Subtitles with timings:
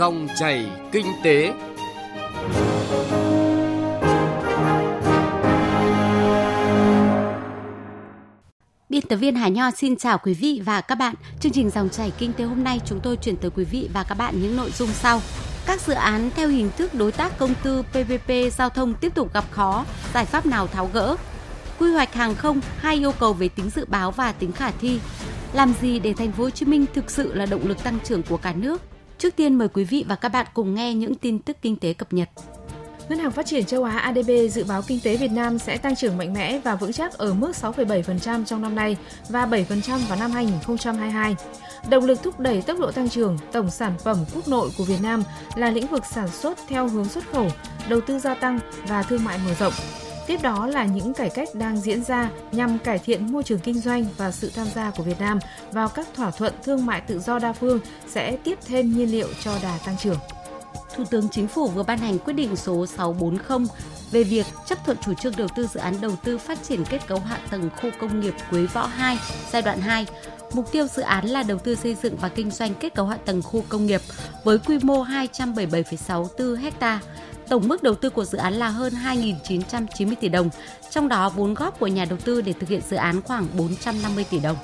[0.00, 1.52] Dòng chảy kinh tế.
[8.88, 11.14] Biên tập viên Hà Nho xin chào quý vị và các bạn.
[11.40, 14.04] Chương trình Dòng chảy kinh tế hôm nay chúng tôi chuyển tới quý vị và
[14.08, 15.20] các bạn những nội dung sau.
[15.66, 19.34] Các dự án theo hình thức đối tác công tư PPP giao thông tiếp tục
[19.34, 21.16] gặp khó, giải pháp nào tháo gỡ?
[21.78, 25.00] Quy hoạch hàng không hai yêu cầu về tính dự báo và tính khả thi.
[25.52, 28.22] Làm gì để thành phố Hồ Chí Minh thực sự là động lực tăng trưởng
[28.22, 28.82] của cả nước?
[29.20, 31.92] Trước tiên mời quý vị và các bạn cùng nghe những tin tức kinh tế
[31.92, 32.28] cập nhật.
[33.08, 35.96] Ngân hàng Phát triển châu Á ADB dự báo kinh tế Việt Nam sẽ tăng
[35.96, 38.96] trưởng mạnh mẽ và vững chắc ở mức 6,7% trong năm nay
[39.28, 41.36] và 7% vào năm 2022.
[41.90, 45.02] Động lực thúc đẩy tốc độ tăng trưởng tổng sản phẩm quốc nội của Việt
[45.02, 45.22] Nam
[45.54, 47.48] là lĩnh vực sản xuất theo hướng xuất khẩu,
[47.88, 49.72] đầu tư gia tăng và thương mại mở rộng.
[50.30, 53.80] Tiếp đó là những cải cách đang diễn ra nhằm cải thiện môi trường kinh
[53.80, 55.38] doanh và sự tham gia của Việt Nam
[55.72, 59.28] vào các thỏa thuận thương mại tự do đa phương sẽ tiếp thêm nhiên liệu
[59.40, 60.18] cho đà tăng trưởng.
[60.96, 63.66] Thủ tướng Chính phủ vừa ban hành quyết định số 640
[64.10, 67.06] về việc chấp thuận chủ trương đầu tư dự án đầu tư phát triển kết
[67.06, 69.18] cấu hạ tầng khu công nghiệp Quế Võ 2
[69.52, 70.06] giai đoạn 2.
[70.52, 73.18] Mục tiêu dự án là đầu tư xây dựng và kinh doanh kết cấu hạ
[73.24, 74.00] tầng khu công nghiệp
[74.44, 77.00] với quy mô 277,64 ha.
[77.50, 80.50] Tổng mức đầu tư của dự án là hơn 2.990 tỷ đồng,
[80.90, 84.24] trong đó vốn góp của nhà đầu tư để thực hiện dự án khoảng 450
[84.30, 84.56] tỷ đồng.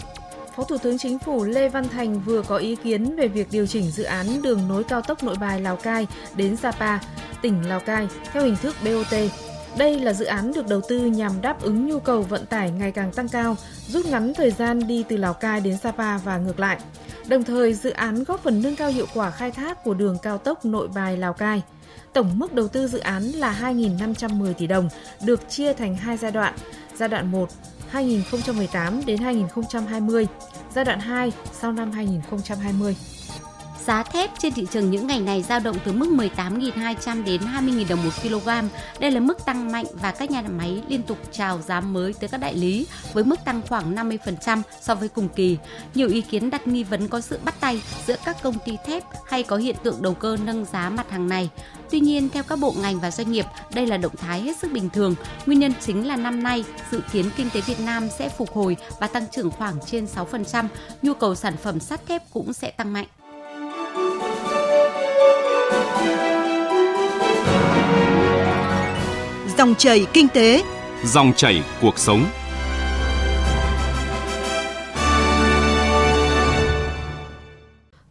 [0.57, 3.67] Phó Thủ tướng Chính phủ Lê Văn Thành vừa có ý kiến về việc điều
[3.67, 6.07] chỉnh dự án đường nối cao tốc Nội Bài Lào Cai
[6.37, 6.99] đến Sapa,
[7.43, 9.15] tỉnh Lào Cai theo hình thức BOT.
[9.79, 12.93] Đây là dự án được đầu tư nhằm đáp ứng nhu cầu vận tải ngày
[12.93, 13.57] càng tăng cao,
[13.89, 16.79] rút ngắn thời gian đi từ Lào Cai đến Sapa và ngược lại.
[17.29, 20.39] Đồng thời, dự án góp phần nâng cao hiệu quả khai thác của đường cao
[20.39, 21.63] tốc Nội Bài Lào Cai.
[22.17, 24.89] Tổng mức đầu tư dự án là 2.510 tỷ đồng,
[25.25, 26.55] được chia thành hai giai đoạn.
[26.95, 27.49] Giai đoạn 1
[27.89, 30.27] 2018 đến 2020,
[30.75, 32.97] giai đoạn 2 sau năm 2020.
[33.87, 37.89] Giá thép trên thị trường những ngày này dao động từ mức 18.200 đến 20.000
[37.89, 38.49] đồng một kg.
[39.01, 42.29] Đây là mức tăng mạnh và các nhà máy liên tục chào giá mới tới
[42.29, 45.59] các đại lý với mức tăng khoảng 50% so với cùng kỳ.
[45.95, 49.05] Nhiều ý kiến đặt nghi vấn có sự bắt tay giữa các công ty thép
[49.27, 51.51] hay có hiện tượng đầu cơ nâng giá mặt hàng này.
[51.91, 53.45] Tuy nhiên, theo các bộ ngành và doanh nghiệp,
[53.75, 55.15] đây là động thái hết sức bình thường.
[55.47, 58.77] Nguyên nhân chính là năm nay, dự kiến kinh tế Việt Nam sẽ phục hồi
[59.01, 60.67] và tăng trưởng khoảng trên 6%,
[61.03, 63.07] nhu cầu sản phẩm sắt thép cũng sẽ tăng mạnh.
[69.59, 70.63] Dòng chảy kinh tế,
[71.05, 72.27] dòng chảy cuộc sống.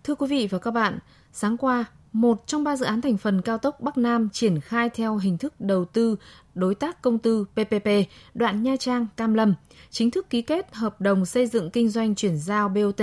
[0.03, 0.99] Thưa quý vị và các bạn,
[1.31, 4.89] sáng qua, một trong ba dự án thành phần cao tốc Bắc Nam triển khai
[4.89, 6.15] theo hình thức đầu tư
[6.55, 7.89] đối tác công tư PPP
[8.33, 9.53] đoạn Nha Trang Cam Lâm,
[9.89, 13.01] chính thức ký kết hợp đồng xây dựng kinh doanh chuyển giao BOT.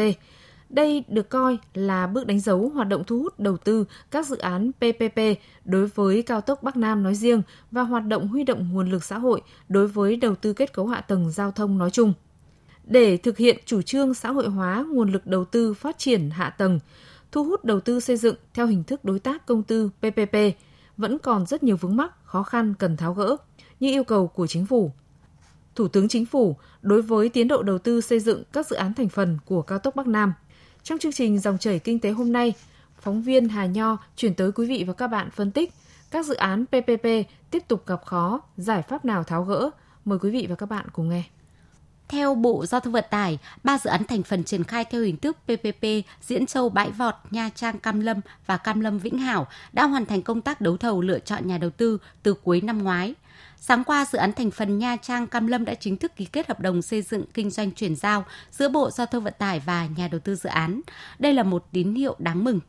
[0.72, 4.38] Đây được coi là bước đánh dấu hoạt động thu hút đầu tư các dự
[4.38, 5.20] án PPP
[5.64, 9.04] đối với cao tốc Bắc Nam nói riêng và hoạt động huy động nguồn lực
[9.04, 12.12] xã hội đối với đầu tư kết cấu hạ tầng giao thông nói chung.
[12.84, 16.50] Để thực hiện chủ trương xã hội hóa nguồn lực đầu tư phát triển hạ
[16.50, 16.80] tầng,
[17.32, 20.36] thu hút đầu tư xây dựng theo hình thức đối tác công tư PPP
[20.96, 23.36] vẫn còn rất nhiều vướng mắc, khó khăn cần tháo gỡ
[23.80, 24.92] như yêu cầu của chính phủ.
[25.74, 28.94] Thủ tướng Chính phủ đối với tiến độ đầu tư xây dựng các dự án
[28.94, 30.32] thành phần của cao tốc Bắc Nam.
[30.84, 32.54] Trong chương trình Dòng chảy kinh tế hôm nay,
[33.00, 35.72] phóng viên Hà Nho chuyển tới quý vị và các bạn phân tích
[36.10, 37.06] các dự án PPP
[37.50, 39.70] tiếp tục gặp khó, giải pháp nào tháo gỡ.
[40.04, 41.22] Mời quý vị và các bạn cùng nghe.
[42.08, 45.16] Theo Bộ Giao thông Vận tải, ba dự án thành phần triển khai theo hình
[45.16, 45.86] thức PPP
[46.22, 50.06] Diễn Châu Bãi Vọt, Nha Trang Cam Lâm và Cam Lâm Vĩnh Hảo đã hoàn
[50.06, 53.14] thành công tác đấu thầu lựa chọn nhà đầu tư từ cuối năm ngoái.
[53.64, 56.48] Sáng qua, dự án thành phần Nha Trang Cam Lâm đã chính thức ký kết
[56.48, 59.86] hợp đồng xây dựng kinh doanh chuyển giao giữa Bộ Giao thông Vận tải và
[59.96, 60.80] nhà đầu tư dự án.
[61.18, 62.60] Đây là một tín hiệu đáng mừng.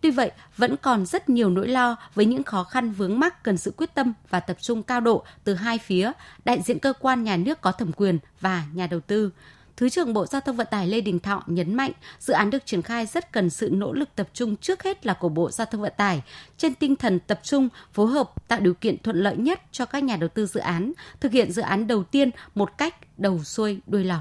[0.00, 3.56] Tuy vậy, vẫn còn rất nhiều nỗi lo với những khó khăn vướng mắc cần
[3.56, 6.12] sự quyết tâm và tập trung cao độ từ hai phía,
[6.44, 9.30] đại diện cơ quan nhà nước có thẩm quyền và nhà đầu tư.
[9.76, 12.66] Thứ trưởng Bộ Giao thông Vận tải Lê Đình Thọ nhấn mạnh, dự án được
[12.66, 15.66] triển khai rất cần sự nỗ lực tập trung trước hết là của Bộ Giao
[15.66, 16.22] thông Vận tải,
[16.56, 20.04] trên tinh thần tập trung, phối hợp tạo điều kiện thuận lợi nhất cho các
[20.04, 23.80] nhà đầu tư dự án, thực hiện dự án đầu tiên một cách đầu xuôi
[23.86, 24.20] đuôi lọt.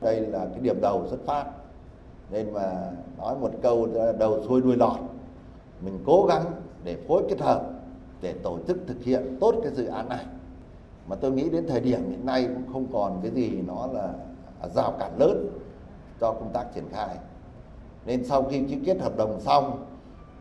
[0.00, 1.44] Đây là cái điểm đầu xuất phát,
[2.30, 2.72] nên mà
[3.18, 4.98] nói một câu đầu xuôi đuôi lọt,
[5.84, 6.44] mình cố gắng
[6.84, 7.70] để phối kết hợp
[8.22, 10.24] để tổ chức thực hiện tốt cái dự án này.
[11.08, 14.12] Mà tôi nghĩ đến thời điểm hiện nay cũng không còn cái gì nó là
[14.68, 15.48] rào cản lớn
[16.20, 17.16] cho công tác triển khai.
[18.06, 19.86] Nên sau khi ký kết hợp đồng xong,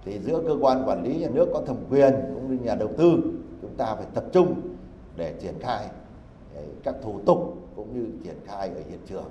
[0.05, 2.89] thì giữa cơ quan quản lý nhà nước có thẩm quyền cũng như nhà đầu
[2.97, 3.19] tư,
[3.61, 4.61] chúng ta phải tập trung
[5.17, 5.87] để triển khai
[6.83, 9.29] các thủ tục cũng như triển khai ở hiện trường.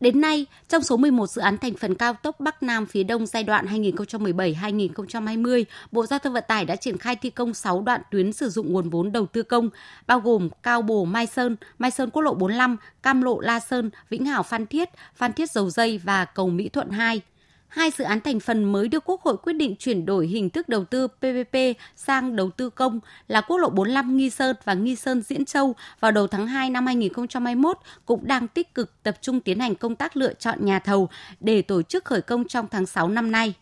[0.00, 3.26] Đến nay, trong số 11 dự án thành phần cao tốc Bắc Nam phía Đông
[3.26, 8.00] giai đoạn 2017-2020, Bộ Giao thông Vận tải đã triển khai thi công 6 đoạn
[8.10, 9.70] tuyến sử dụng nguồn vốn đầu tư công,
[10.06, 13.90] bao gồm Cao Bồ Mai Sơn, Mai Sơn Quốc lộ 45, Cam Lộ La Sơn,
[14.10, 17.20] Vĩnh Hảo Phan Thiết, Phan Thiết Dầu Dây và cầu Mỹ Thuận 2
[17.68, 20.68] hai dự án thành phần mới được Quốc hội quyết định chuyển đổi hình thức
[20.68, 21.56] đầu tư PPP
[21.96, 25.74] sang đầu tư công là quốc lộ 45 Nghi Sơn và Nghi Sơn Diễn Châu
[26.00, 29.96] vào đầu tháng 2 năm 2021 cũng đang tích cực tập trung tiến hành công
[29.96, 31.08] tác lựa chọn nhà thầu
[31.40, 33.54] để tổ chức khởi công trong tháng 6 năm nay.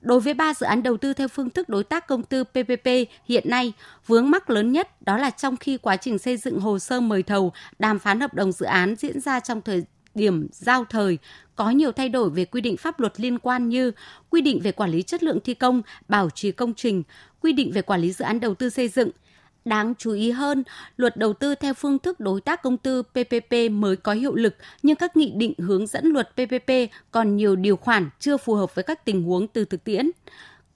[0.00, 2.86] Đối với ba dự án đầu tư theo phương thức đối tác công tư PPP
[3.24, 3.72] hiện nay,
[4.06, 7.22] vướng mắc lớn nhất đó là trong khi quá trình xây dựng hồ sơ mời
[7.22, 9.82] thầu, đàm phán hợp đồng dự án diễn ra trong thời
[10.18, 11.18] điểm giao thời,
[11.56, 13.92] có nhiều thay đổi về quy định pháp luật liên quan như
[14.30, 17.02] quy định về quản lý chất lượng thi công, bảo trì công trình,
[17.40, 19.10] quy định về quản lý dự án đầu tư xây dựng.
[19.64, 20.64] Đáng chú ý hơn,
[20.96, 24.56] luật đầu tư theo phương thức đối tác công tư PPP mới có hiệu lực,
[24.82, 26.72] nhưng các nghị định hướng dẫn luật PPP
[27.10, 30.10] còn nhiều điều khoản chưa phù hợp với các tình huống từ thực tiễn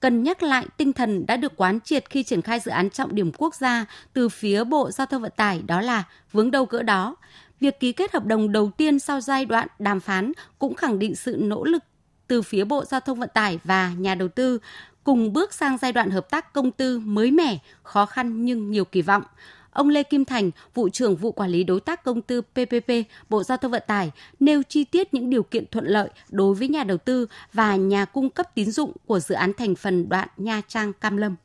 [0.03, 3.15] cần nhắc lại tinh thần đã được quán triệt khi triển khai dự án trọng
[3.15, 6.83] điểm quốc gia từ phía Bộ Giao thông Vận tải đó là vướng đâu cỡ
[6.83, 7.15] đó
[7.63, 11.15] việc ký kết hợp đồng đầu tiên sau giai đoạn đàm phán cũng khẳng định
[11.15, 11.83] sự nỗ lực
[12.27, 14.59] từ phía Bộ Giao thông Vận tải và nhà đầu tư
[15.03, 18.85] cùng bước sang giai đoạn hợp tác công tư mới mẻ, khó khăn nhưng nhiều
[18.85, 19.23] kỳ vọng.
[19.71, 22.91] Ông Lê Kim Thành, vụ trưởng vụ quản lý đối tác công tư PPP,
[23.29, 26.67] Bộ Giao thông Vận tải nêu chi tiết những điều kiện thuận lợi đối với
[26.67, 30.27] nhà đầu tư và nhà cung cấp tín dụng của dự án thành phần đoạn
[30.37, 31.35] Nha Trang Cam Lâm.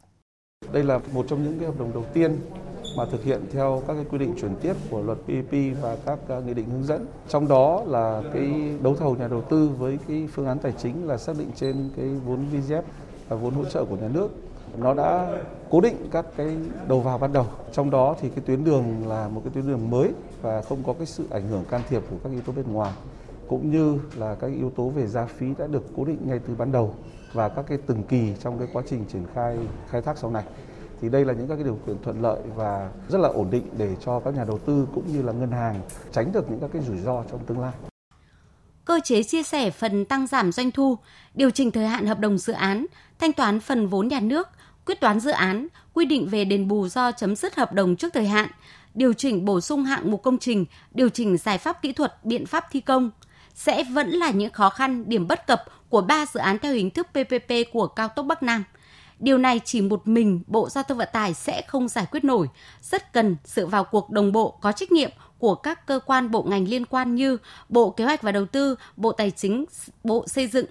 [0.72, 2.40] Đây là một trong những cái hợp đồng đầu tiên
[2.98, 6.18] mà thực hiện theo các cái quy định chuyển tiếp của luật PPP và các
[6.46, 7.06] nghị định hướng dẫn.
[7.28, 11.06] Trong đó là cái đấu thầu nhà đầu tư với cái phương án tài chính
[11.06, 12.82] là xác định trên cái vốn VGF
[13.28, 14.28] và vốn hỗ trợ của nhà nước.
[14.78, 15.40] Nó đã
[15.70, 16.56] cố định các cái
[16.88, 17.46] đầu vào ban đầu.
[17.72, 20.12] Trong đó thì cái tuyến đường là một cái tuyến đường mới
[20.42, 22.92] và không có cái sự ảnh hưởng can thiệp của các yếu tố bên ngoài,
[23.48, 26.54] cũng như là các yếu tố về giá phí đã được cố định ngay từ
[26.58, 26.94] ban đầu
[27.32, 29.58] và các cái từng kỳ trong cái quá trình triển khai
[29.90, 30.44] khai thác sau này
[31.00, 33.66] thì đây là những các cái điều kiện thuận lợi và rất là ổn định
[33.76, 35.80] để cho các nhà đầu tư cũng như là ngân hàng
[36.12, 37.72] tránh được những các cái rủi ro trong tương lai.
[38.84, 40.98] Cơ chế chia sẻ phần tăng giảm doanh thu,
[41.34, 42.86] điều chỉnh thời hạn hợp đồng dự án,
[43.18, 44.48] thanh toán phần vốn nhà nước,
[44.86, 48.14] quyết toán dự án, quy định về đền bù do chấm dứt hợp đồng trước
[48.14, 48.48] thời hạn,
[48.94, 52.46] điều chỉnh bổ sung hạng mục công trình, điều chỉnh giải pháp kỹ thuật, biện
[52.46, 53.10] pháp thi công
[53.54, 56.90] sẽ vẫn là những khó khăn, điểm bất cập của ba dự án theo hình
[56.90, 58.64] thức PPP của cao tốc Bắc Nam–
[59.18, 62.48] Điều này chỉ một mình Bộ Giao thông Vận tải sẽ không giải quyết nổi,
[62.82, 66.42] rất cần sự vào cuộc đồng bộ có trách nhiệm của các cơ quan bộ
[66.42, 67.38] ngành liên quan như
[67.68, 69.64] Bộ Kế hoạch và Đầu tư, Bộ Tài chính,
[70.04, 70.66] Bộ Xây dựng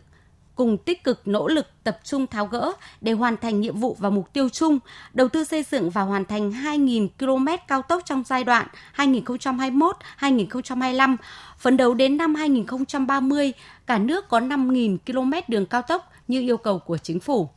[0.57, 2.71] cùng tích cực nỗ lực tập trung tháo gỡ
[3.01, 4.79] để hoàn thành nhiệm vụ và mục tiêu chung,
[5.13, 11.15] đầu tư xây dựng và hoàn thành 2.000 km cao tốc trong giai đoạn 2021-2025.
[11.57, 13.53] Phấn đấu đến năm 2030,
[13.87, 17.49] cả nước có 5.000 km đường cao tốc như yêu cầu của chính phủ.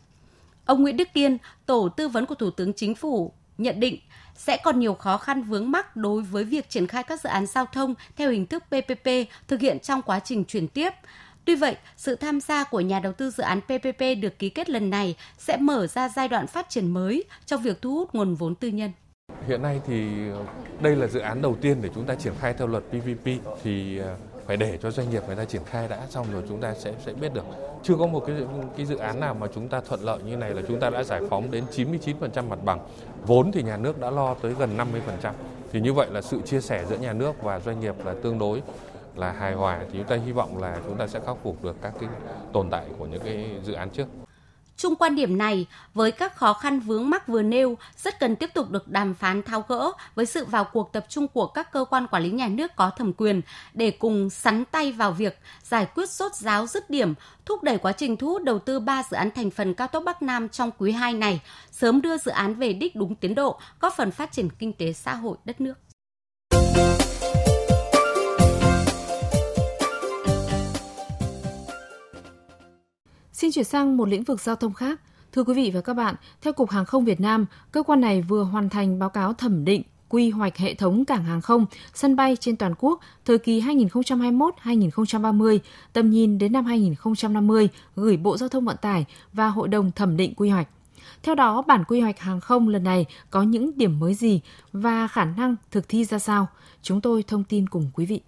[0.71, 3.99] Ông Nguyễn Đức Kiên, tổ tư vấn của Thủ tướng Chính phủ nhận định
[4.35, 7.47] sẽ còn nhiều khó khăn vướng mắc đối với việc triển khai các dự án
[7.47, 9.09] giao thông theo hình thức PPP
[9.49, 10.91] thực hiện trong quá trình chuyển tiếp.
[11.45, 14.71] Tuy vậy, sự tham gia của nhà đầu tư dự án PPP được ký kết
[14.71, 18.35] lần này sẽ mở ra giai đoạn phát triển mới trong việc thu hút nguồn
[18.35, 18.93] vốn tư nhân.
[19.47, 20.07] Hiện nay thì
[20.81, 23.27] đây là dự án đầu tiên để chúng ta triển khai theo luật PPP
[23.63, 24.17] thì à,
[24.51, 26.93] phải để cho doanh nghiệp người ta triển khai đã, xong rồi chúng ta sẽ
[27.07, 27.45] sẽ biết được.
[27.83, 28.37] Chưa có một cái
[28.77, 31.03] cái dự án nào mà chúng ta thuận lợi như này là chúng ta đã
[31.03, 32.81] giải phóng đến 99% mặt bằng.
[33.27, 34.77] Vốn thì nhà nước đã lo tới gần
[35.23, 35.33] 50%
[35.73, 38.39] thì như vậy là sự chia sẻ giữa nhà nước và doanh nghiệp là tương
[38.39, 38.63] đối
[39.17, 39.81] là hài hòa.
[39.93, 42.09] Thì chúng ta hy vọng là chúng ta sẽ khắc phục được các cái
[42.53, 44.07] tồn tại của những cái dự án trước.
[44.81, 48.51] Chung quan điểm này, với các khó khăn vướng mắc vừa nêu, rất cần tiếp
[48.55, 51.85] tục được đàm phán tháo gỡ với sự vào cuộc tập trung của các cơ
[51.91, 53.41] quan quản lý nhà nước có thẩm quyền
[53.75, 57.93] để cùng sắn tay vào việc giải quyết sốt giáo dứt điểm, thúc đẩy quá
[57.93, 60.71] trình thu hút đầu tư ba dự án thành phần cao tốc Bắc Nam trong
[60.79, 61.41] quý 2 này,
[61.73, 64.93] sớm đưa dự án về đích đúng tiến độ, góp phần phát triển kinh tế
[64.93, 65.75] xã hội đất nước.
[73.41, 75.01] Xin chuyển sang một lĩnh vực giao thông khác.
[75.33, 78.23] Thưa quý vị và các bạn, theo Cục Hàng không Việt Nam, cơ quan này
[78.23, 82.17] vừa hoàn thành báo cáo thẩm định quy hoạch hệ thống cảng hàng không, sân
[82.17, 85.59] bay trên toàn quốc thời kỳ 2021-2030,
[85.93, 90.17] tầm nhìn đến năm 2050 gửi Bộ Giao thông Vận tải và Hội đồng thẩm
[90.17, 90.69] định quy hoạch.
[91.23, 94.41] Theo đó, bản quy hoạch hàng không lần này có những điểm mới gì
[94.73, 96.47] và khả năng thực thi ra sao?
[96.83, 98.21] Chúng tôi thông tin cùng quý vị.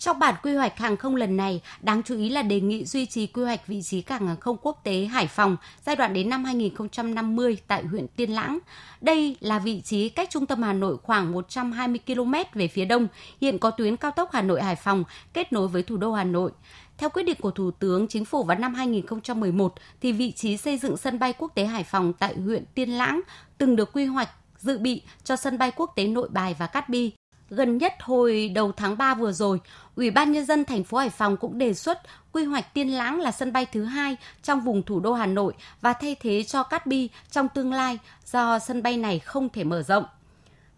[0.00, 3.06] Trong bản quy hoạch hàng không lần này, đáng chú ý là đề nghị duy
[3.06, 6.30] trì quy hoạch vị trí cảng hàng không quốc tế Hải Phòng giai đoạn đến
[6.30, 8.58] năm 2050 tại huyện Tiên Lãng.
[9.00, 13.08] Đây là vị trí cách trung tâm Hà Nội khoảng 120 km về phía đông,
[13.40, 16.24] hiện có tuyến cao tốc Hà Nội Hải Phòng kết nối với thủ đô Hà
[16.24, 16.50] Nội.
[16.98, 20.78] Theo quyết định của Thủ tướng Chính phủ vào năm 2011, thì vị trí xây
[20.78, 23.20] dựng sân bay quốc tế Hải Phòng tại huyện Tiên Lãng
[23.58, 24.28] từng được quy hoạch
[24.58, 27.12] dự bị cho sân bay quốc tế Nội Bài và Cát Bi.
[27.50, 29.60] Gần nhất hồi đầu tháng 3 vừa rồi,
[29.96, 32.00] Ủy ban nhân dân thành phố Hải Phòng cũng đề xuất
[32.32, 35.54] quy hoạch Tiên Lãng là sân bay thứ hai trong vùng thủ đô Hà Nội
[35.80, 39.64] và thay thế cho Cát Bi trong tương lai do sân bay này không thể
[39.64, 40.04] mở rộng.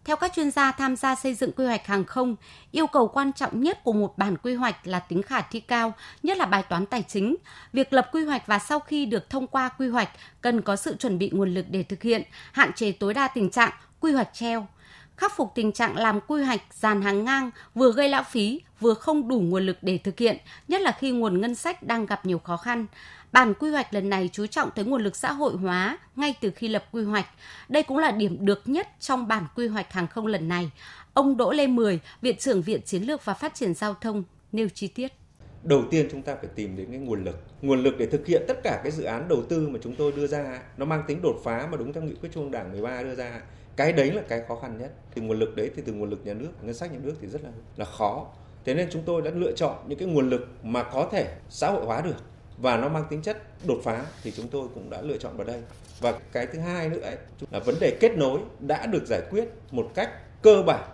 [0.05, 2.35] Theo các chuyên gia tham gia xây dựng quy hoạch hàng không,
[2.71, 5.93] yêu cầu quan trọng nhất của một bản quy hoạch là tính khả thi cao,
[6.23, 7.35] nhất là bài toán tài chính.
[7.73, 10.09] Việc lập quy hoạch và sau khi được thông qua quy hoạch
[10.41, 13.49] cần có sự chuẩn bị nguồn lực để thực hiện, hạn chế tối đa tình
[13.49, 14.67] trạng quy hoạch treo
[15.17, 18.93] khắc phục tình trạng làm quy hoạch dàn hàng ngang vừa gây lãng phí vừa
[18.93, 22.25] không đủ nguồn lực để thực hiện, nhất là khi nguồn ngân sách đang gặp
[22.25, 22.85] nhiều khó khăn.
[23.31, 26.51] Bản quy hoạch lần này chú trọng tới nguồn lực xã hội hóa ngay từ
[26.51, 27.25] khi lập quy hoạch.
[27.69, 30.71] Đây cũng là điểm được nhất trong bản quy hoạch hàng không lần này.
[31.13, 34.69] Ông Đỗ Lê Mười, Viện trưởng Viện Chiến lược và Phát triển Giao thông, nêu
[34.69, 35.13] chi tiết.
[35.63, 37.39] Đầu tiên chúng ta phải tìm đến cái nguồn lực.
[37.61, 40.11] Nguồn lực để thực hiện tất cả cái dự án đầu tư mà chúng tôi
[40.11, 42.71] đưa ra, nó mang tính đột phá mà đúng theo nghị quyết Trung ương Đảng
[42.71, 43.41] 13 đưa ra.
[43.75, 44.91] Cái đấy là cái khó khăn nhất.
[45.15, 47.27] Từ nguồn lực đấy thì từ nguồn lực nhà nước ngân sách nhà nước thì
[47.27, 48.27] rất là là khó.
[48.65, 51.69] Thế nên chúng tôi đã lựa chọn những cái nguồn lực mà có thể xã
[51.69, 52.15] hội hóa được
[52.57, 55.47] và nó mang tính chất đột phá thì chúng tôi cũng đã lựa chọn vào
[55.47, 55.61] đây.
[55.99, 57.17] Và cái thứ hai nữa ấy,
[57.51, 60.09] là vấn đề kết nối đã được giải quyết một cách
[60.41, 60.92] cơ bản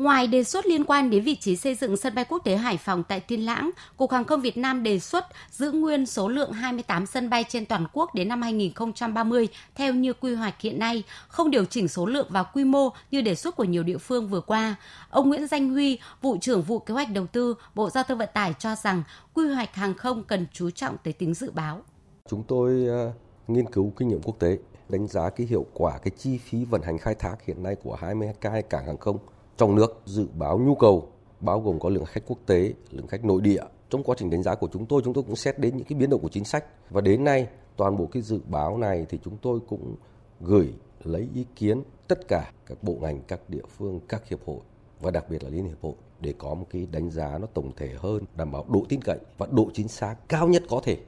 [0.00, 2.76] Ngoài đề xuất liên quan đến vị trí xây dựng sân bay quốc tế Hải
[2.76, 6.52] Phòng tại Tiên Lãng, Cục Hàng không Việt Nam đề xuất giữ nguyên số lượng
[6.52, 11.02] 28 sân bay trên toàn quốc đến năm 2030 theo như quy hoạch hiện nay,
[11.28, 14.28] không điều chỉnh số lượng và quy mô như đề xuất của nhiều địa phương
[14.28, 14.76] vừa qua.
[15.10, 18.28] Ông Nguyễn Danh Huy, vụ trưởng vụ kế hoạch đầu tư, Bộ Giao thông Vận
[18.34, 19.02] tải cho rằng
[19.34, 21.80] quy hoạch hàng không cần chú trọng tới tính dự báo.
[22.28, 23.14] Chúng tôi uh,
[23.48, 26.82] nghiên cứu kinh nghiệm quốc tế, đánh giá cái hiệu quả cái chi phí vận
[26.82, 29.18] hành khai thác hiện nay của 22 cảng hàng không
[29.60, 31.08] trong nước dự báo nhu cầu
[31.40, 33.62] bao gồm có lượng khách quốc tế, lượng khách nội địa.
[33.90, 35.98] Trong quá trình đánh giá của chúng tôi, chúng tôi cũng xét đến những cái
[35.98, 39.18] biến động của chính sách và đến nay toàn bộ cái dự báo này thì
[39.24, 39.96] chúng tôi cũng
[40.40, 40.68] gửi
[41.04, 44.60] lấy ý kiến tất cả các bộ ngành, các địa phương, các hiệp hội
[45.00, 47.72] và đặc biệt là Liên hiệp hội để có một cái đánh giá nó tổng
[47.76, 50.98] thể hơn, đảm bảo độ tin cậy và độ chính xác cao nhất có thể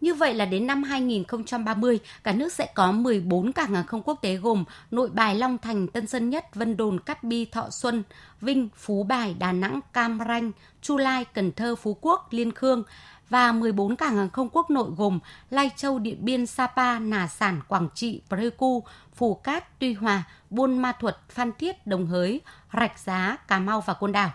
[0.00, 4.18] như vậy là đến năm 2030, cả nước sẽ có 14 cảng hàng không quốc
[4.22, 8.02] tế gồm Nội Bài, Long Thành, Tân Sơn Nhất, Vân Đồn, Cát Bi, Thọ Xuân,
[8.40, 10.52] Vinh, Phú Bài, Đà Nẵng, Cam Ranh,
[10.82, 12.84] Chu Lai, Cần Thơ, Phú Quốc, Liên Khương
[13.30, 15.18] và 14 cảng hàng không quốc nội gồm
[15.50, 20.78] Lai Châu, Điện Biên, Sapa, Nà Sản, Quảng Trị, Pleiku, Phù Cát, Tuy Hòa, Buôn
[20.78, 22.40] Ma Thuột, Phan Thiết, Đồng Hới,
[22.72, 24.30] Rạch Giá, Cà Mau và Côn Đảo.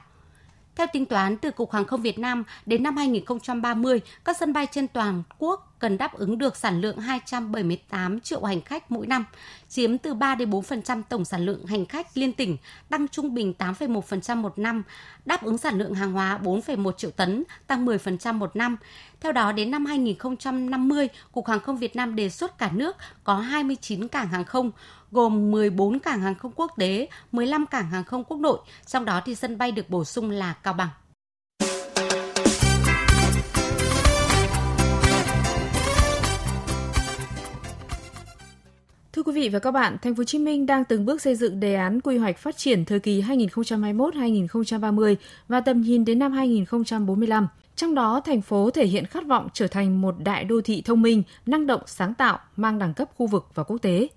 [0.75, 4.67] Theo tính toán từ Cục Hàng không Việt Nam, đến năm 2030, các sân bay
[4.72, 9.25] trên toàn quốc cần đáp ứng được sản lượng 278 triệu hành khách mỗi năm,
[9.70, 12.58] chiếm từ 3 đến 4% tổng sản lượng hành khách liên tỉnh,
[12.89, 14.84] tăng trung bình 8,1% một năm,
[15.25, 18.77] đáp ứng sản lượng hàng hóa 4,1 triệu tấn, tăng 10% một năm.
[19.22, 23.36] Theo đó, đến năm 2050, Cục Hàng không Việt Nam đề xuất cả nước có
[23.36, 24.72] 29 cảng hàng không,
[25.12, 29.22] gồm 14 cảng hàng không quốc tế, 15 cảng hàng không quốc nội, trong đó
[29.25, 30.89] thì sân bay được bổ sung là Cao Bằng.
[39.25, 41.60] Quý vị và các bạn, Thành phố Hồ Chí Minh đang từng bước xây dựng
[41.60, 45.15] đề án quy hoạch phát triển thời kỳ 2021-2030
[45.48, 47.48] và tầm nhìn đến năm 2045.
[47.75, 51.01] Trong đó, thành phố thể hiện khát vọng trở thành một đại đô thị thông
[51.01, 54.08] minh, năng động, sáng tạo, mang đẳng cấp khu vực và quốc tế.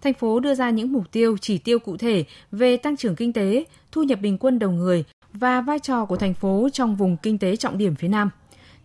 [0.00, 3.32] Thành phố đưa ra những mục tiêu, chỉ tiêu cụ thể về tăng trưởng kinh
[3.32, 7.16] tế, thu nhập bình quân đầu người và vai trò của thành phố trong vùng
[7.16, 8.30] kinh tế trọng điểm phía Nam.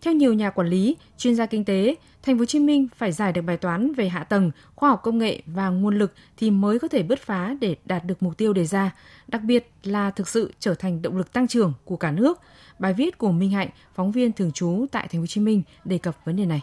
[0.02, 3.12] Theo nhiều nhà quản lý, chuyên gia kinh tế, Thành phố Hồ Chí Minh phải
[3.12, 6.50] giải được bài toán về hạ tầng, khoa học công nghệ và nguồn lực thì
[6.50, 8.90] mới có thể bứt phá để đạt được mục tiêu đề ra,
[9.28, 12.40] đặc biệt là thực sự trở thành động lực tăng trưởng của cả nước.
[12.78, 15.62] Bài viết của Minh Hạnh, phóng viên thường trú tại Thành phố Hồ Chí Minh
[15.84, 16.60] đề cập vấn đề này.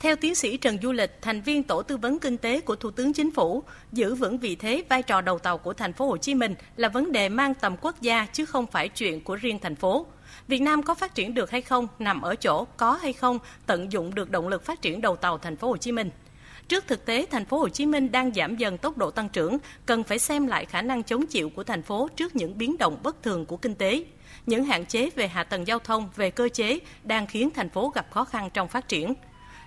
[0.00, 2.90] Theo tiến sĩ Trần Du Lịch, thành viên tổ tư vấn kinh tế của Thủ
[2.90, 6.16] tướng Chính phủ, giữ vững vị thế vai trò đầu tàu của thành phố Hồ
[6.16, 9.58] Chí Minh là vấn đề mang tầm quốc gia chứ không phải chuyện của riêng
[9.62, 10.06] thành phố.
[10.48, 13.92] Việt Nam có phát triển được hay không nằm ở chỗ có hay không tận
[13.92, 16.10] dụng được động lực phát triển đầu tàu thành phố Hồ Chí Minh.
[16.68, 19.58] Trước thực tế thành phố Hồ Chí Minh đang giảm dần tốc độ tăng trưởng,
[19.86, 22.98] cần phải xem lại khả năng chống chịu của thành phố trước những biến động
[23.02, 24.04] bất thường của kinh tế.
[24.46, 27.92] Những hạn chế về hạ tầng giao thông, về cơ chế đang khiến thành phố
[27.94, 29.14] gặp khó khăn trong phát triển.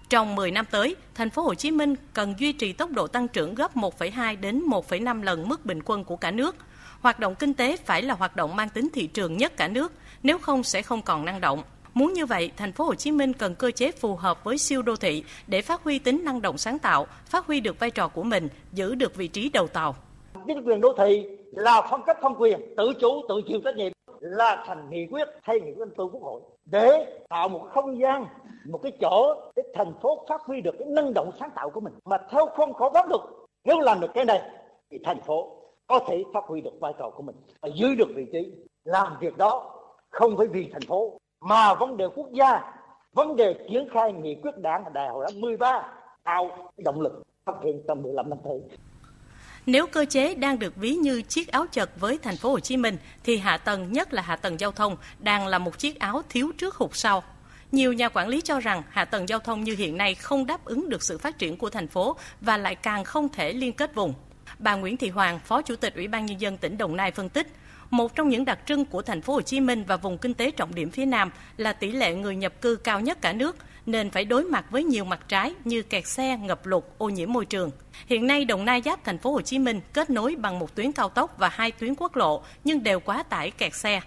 [0.09, 3.27] Trong 10 năm tới, thành phố Hồ Chí Minh cần duy trì tốc độ tăng
[3.27, 6.55] trưởng gấp 1,2 đến 1,5 lần mức bình quân của cả nước–
[7.01, 9.91] Hoạt động kinh tế phải là hoạt động mang tính thị trường nhất cả nước,
[10.23, 11.63] nếu không sẽ không còn năng động.
[11.93, 14.81] Muốn như vậy, thành phố Hồ Chí Minh cần cơ chế phù hợp với siêu
[14.81, 18.07] đô thị để phát huy tính năng động sáng tạo, phát huy được vai trò
[18.07, 19.95] của mình, giữ được vị trí đầu tàu.
[20.47, 23.91] Chính quyền đô thị là phân cấp phân quyền, tự chủ, tự chịu trách nhiệm
[24.19, 28.25] là thành nghị quyết thay nghị quyết của quốc hội để tạo một không gian
[28.65, 31.79] một cái chỗ để thành phố phát huy được cái năng động sáng tạo của
[31.79, 33.21] mình mà theo khuôn khổ pháp luật
[33.65, 34.41] nếu làm được cái này
[34.91, 35.60] thì thành phố
[35.91, 38.51] có thể phát huy được vai trò của mình và giữ được vị trí
[38.83, 39.79] làm việc đó
[40.09, 42.61] không phải vì thành phố, mà vấn đề quốc gia,
[43.13, 45.93] vấn đề triển khai nghị quyết đảng đại hội đảng 13
[46.23, 48.61] tạo động lực phát triển trong 15 năm tới
[49.65, 52.77] nếu cơ chế đang được ví như chiếc áo chật với thành phố Hồ Chí
[52.77, 56.21] Minh, thì hạ tầng, nhất là hạ tầng giao thông, đang là một chiếc áo
[56.29, 57.23] thiếu trước hụt sau.
[57.71, 60.65] Nhiều nhà quản lý cho rằng hạ tầng giao thông như hiện nay không đáp
[60.65, 63.95] ứng được sự phát triển của thành phố và lại càng không thể liên kết
[63.95, 64.13] vùng.
[64.61, 67.29] Bà Nguyễn Thị Hoàng, Phó Chủ tịch Ủy ban nhân dân tỉnh Đồng Nai phân
[67.29, 67.47] tích,
[67.89, 70.51] một trong những đặc trưng của thành phố Hồ Chí Minh và vùng kinh tế
[70.51, 74.09] trọng điểm phía Nam là tỷ lệ người nhập cư cao nhất cả nước, nên
[74.09, 77.45] phải đối mặt với nhiều mặt trái như kẹt xe, ngập lụt, ô nhiễm môi
[77.45, 77.71] trường.
[78.07, 80.91] Hiện nay Đồng Nai giáp thành phố Hồ Chí Minh kết nối bằng một tuyến
[80.91, 84.01] cao tốc và hai tuyến quốc lộ nhưng đều quá tải kẹt xe.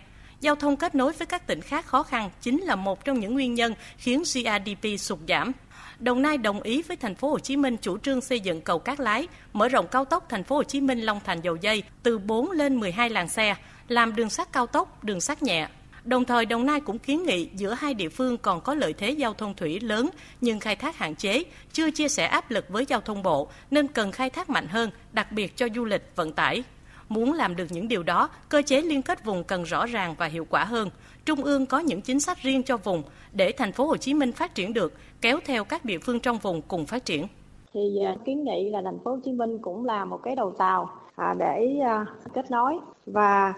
[0.45, 3.35] Giao thông kết nối với các tỉnh khác khó khăn chính là một trong những
[3.35, 5.53] nguyên nhân khiến GRDP sụt giảm.
[5.99, 8.79] Đồng Nai đồng ý với thành phố Hồ Chí Minh chủ trương xây dựng cầu
[8.79, 11.83] Cát Lái, mở rộng cao tốc thành phố Hồ Chí Minh Long Thành dầu dây
[12.03, 13.55] từ 4 lên 12 làn xe,
[13.89, 15.69] làm đường sắt cao tốc, đường sắt nhẹ.
[16.05, 19.11] Đồng thời Đồng Nai cũng kiến nghị giữa hai địa phương còn có lợi thế
[19.11, 20.11] giao thông thủy lớn
[20.41, 23.89] nhưng khai thác hạn chế, chưa chia sẻ áp lực với giao thông bộ nên
[23.89, 26.63] cần khai thác mạnh hơn, đặc biệt cho du lịch, vận tải.
[27.15, 30.27] Muốn làm được những điều đó, cơ chế liên kết vùng cần rõ ràng và
[30.27, 30.89] hiệu quả hơn.
[31.25, 33.03] Trung ương có những chính sách riêng cho vùng
[33.33, 36.39] để thành phố Hồ Chí Minh phát triển được, kéo theo các địa phương trong
[36.39, 37.27] vùng cùng phát triển.
[37.75, 40.51] Thì à, kiến nghị là thành phố Hồ Chí Minh cũng là một cái đầu
[40.59, 43.55] tàu à, để à, kết nối và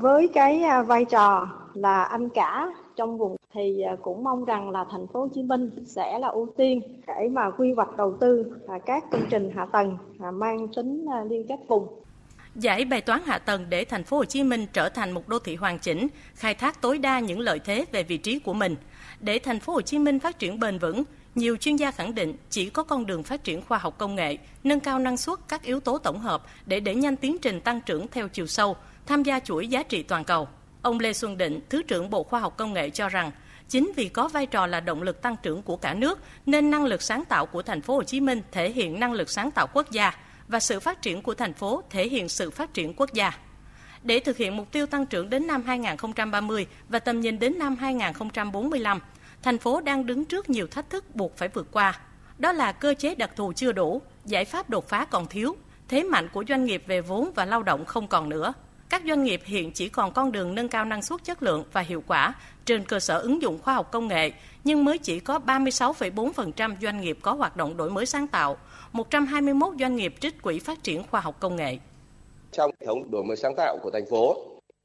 [0.00, 5.06] với cái vai trò là anh cả trong vùng thì cũng mong rằng là thành
[5.06, 8.56] phố Hồ Chí Minh sẽ là ưu tiên để mà quy hoạch đầu tư
[8.86, 9.98] các công trình hạ tầng
[10.32, 12.02] mang tính liên kết vùng
[12.54, 15.38] giải bài toán hạ tầng để thành phố Hồ Chí Minh trở thành một đô
[15.38, 18.76] thị hoàn chỉnh, khai thác tối đa những lợi thế về vị trí của mình.
[19.20, 21.04] Để thành phố Hồ Chí Minh phát triển bền vững,
[21.34, 24.36] nhiều chuyên gia khẳng định chỉ có con đường phát triển khoa học công nghệ,
[24.64, 27.80] nâng cao năng suất các yếu tố tổng hợp để đẩy nhanh tiến trình tăng
[27.80, 30.48] trưởng theo chiều sâu, tham gia chuỗi giá trị toàn cầu.
[30.82, 33.30] Ông Lê Xuân Định, Thứ trưởng Bộ Khoa học Công nghệ cho rằng,
[33.68, 36.84] chính vì có vai trò là động lực tăng trưởng của cả nước nên năng
[36.84, 39.66] lực sáng tạo của thành phố Hồ Chí Minh thể hiện năng lực sáng tạo
[39.72, 40.12] quốc gia
[40.52, 43.32] và sự phát triển của thành phố thể hiện sự phát triển quốc gia.
[44.02, 47.76] Để thực hiện mục tiêu tăng trưởng đến năm 2030 và tầm nhìn đến năm
[47.76, 49.00] 2045,
[49.42, 52.00] thành phố đang đứng trước nhiều thách thức buộc phải vượt qua.
[52.38, 55.56] Đó là cơ chế đặc thù chưa đủ, giải pháp đột phá còn thiếu,
[55.88, 58.52] thế mạnh của doanh nghiệp về vốn và lao động không còn nữa.
[58.88, 61.80] Các doanh nghiệp hiện chỉ còn con đường nâng cao năng suất chất lượng và
[61.80, 62.34] hiệu quả
[62.64, 64.32] trên cơ sở ứng dụng khoa học công nghệ,
[64.64, 68.58] nhưng mới chỉ có 36,4% doanh nghiệp có hoạt động đổi mới sáng tạo,
[68.92, 71.76] 121 doanh nghiệp trích quỹ phát triển khoa học công nghệ.
[72.52, 74.36] Trong hệ thống đổi mới sáng tạo của thành phố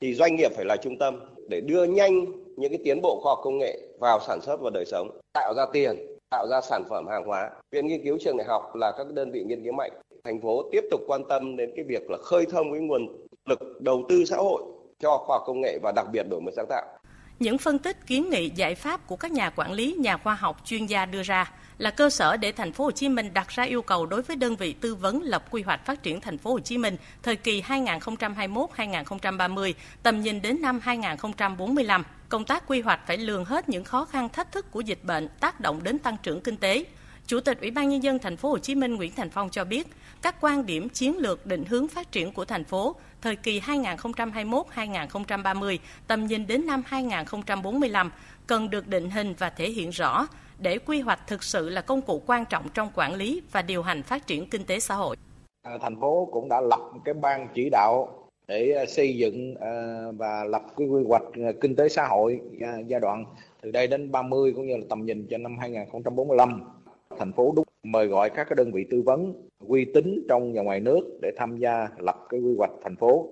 [0.02, 2.26] thì doanh nghiệp phải là trung tâm để đưa nhanh
[2.58, 5.54] những cái tiến bộ khoa học công nghệ vào sản xuất và đời sống, tạo
[5.58, 5.96] ra tiền,
[6.30, 7.52] tạo ra sản phẩm hàng hóa.
[7.72, 9.91] Viện nghiên cứu trường đại học là các đơn vị nghiên cứu mạnh.
[10.24, 13.82] Thành phố tiếp tục quan tâm đến cái việc là khơi thông cái nguồn lực
[13.82, 14.63] đầu tư xã hội
[15.00, 16.97] cho khoa học công nghệ và đặc biệt đổi mới sáng tạo.
[17.39, 20.62] Những phân tích kiến nghị giải pháp của các nhà quản lý, nhà khoa học,
[20.65, 23.63] chuyên gia đưa ra là cơ sở để thành phố Hồ Chí Minh đặt ra
[23.63, 26.52] yêu cầu đối với đơn vị tư vấn lập quy hoạch phát triển thành phố
[26.52, 29.73] Hồ Chí Minh thời kỳ 2021-2030,
[30.04, 32.04] tầm nhìn đến năm 2045.
[32.30, 35.28] Công tác quy hoạch phải lường hết những khó khăn thách thức của dịch bệnh
[35.39, 36.86] tác động đến tăng trưởng kinh tế.
[37.28, 39.66] Chủ tịch Ủy ban nhân dân thành phố Hồ Chí Minh Nguyễn Thành Phong cho
[39.66, 39.88] biết,
[40.22, 45.78] các quan điểm chiến lược định hướng phát triển của thành phố thời kỳ 2021-2030,
[46.08, 48.12] tầm nhìn đến năm 2045
[48.48, 50.28] cần được định hình và thể hiện rõ
[50.60, 53.82] để quy hoạch thực sự là công cụ quan trọng trong quản lý và điều
[53.82, 55.16] hành phát triển kinh tế xã hội.
[55.62, 59.72] À, thành phố cũng đã lập cái ban chỉ đạo để à, xây dựng à,
[60.18, 61.24] và lập cái quy hoạch
[61.62, 62.40] kinh tế xã hội
[62.88, 63.26] giai đoạn
[63.62, 66.77] từ đây đến 30 cũng như là tầm nhìn cho năm 2045.
[67.20, 69.34] Thành phố đúc mời gọi các cái đơn vị tư vấn,
[69.68, 73.28] uy tín trong và ngoài nước để tham gia lập cái quy hoạch thành phố.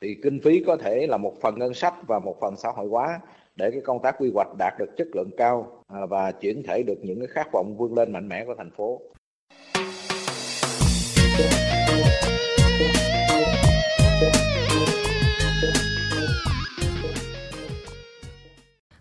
[0.00, 2.88] Thì kinh phí có thể là một phần ngân sách và một phần xã hội
[2.88, 3.20] hóa
[3.56, 6.82] để cái công tác quy hoạch đạt được chất lượng cao à, và chuyển thể
[6.82, 9.00] được những cái khát vọng vươn lên mạnh mẽ của thành phố.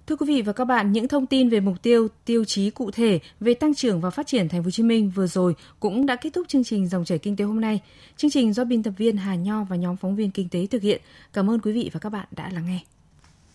[0.10, 2.92] Thưa quý vị và các bạn, những thông tin về mục tiêu, tiêu chí cụ
[2.92, 6.06] thể về tăng trưởng và phát triển Thành phố Hồ Chí Minh vừa rồi cũng
[6.06, 7.82] đã kết thúc chương trình dòng chảy kinh tế hôm nay.
[8.18, 10.82] Chương trình do biên tập viên Hà Nho và nhóm phóng viên kinh tế thực
[10.82, 11.02] hiện.
[11.34, 12.80] Cảm ơn quý vị và các bạn đã lắng nghe.